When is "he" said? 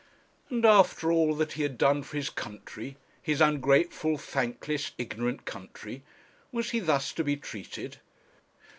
1.51-1.61, 6.71-6.79